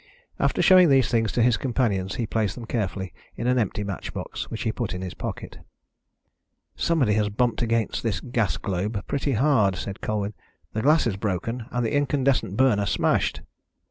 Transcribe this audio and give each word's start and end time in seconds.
After 0.39 0.63
showing 0.63 0.89
these 0.89 1.09
things 1.11 1.31
to 1.33 1.43
his 1.43 1.57
companions 1.57 2.15
he 2.15 2.25
placed 2.25 2.55
them 2.55 2.65
carefully 2.65 3.13
in 3.35 3.45
an 3.45 3.59
empty 3.59 3.83
match 3.83 4.15
box, 4.15 4.49
which 4.49 4.63
he 4.63 4.71
put 4.71 4.95
in 4.95 5.03
his 5.03 5.13
pocket. 5.13 5.59
"Somebody 6.75 7.13
has 7.13 7.29
bumped 7.29 7.61
against 7.61 8.01
this 8.01 8.19
gas 8.19 8.57
globe 8.57 9.05
pretty 9.05 9.33
hard," 9.33 9.75
said 9.75 10.01
Colwyn. 10.01 10.33
"The 10.73 10.81
glass 10.81 11.05
is 11.05 11.17
broken 11.17 11.65
and 11.69 11.85
the 11.85 11.95
incandescent 11.95 12.57
burner 12.57 12.87
smashed." 12.87 13.41